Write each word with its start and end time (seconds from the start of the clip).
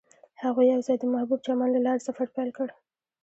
هغوی 0.43 0.65
یوځای 0.73 0.97
د 0.99 1.03
محبوب 1.13 1.39
چمن 1.45 1.69
له 1.73 1.79
لارې 1.85 2.05
سفر 2.07 2.27
پیل 2.35 2.49
کړ. 2.57 2.67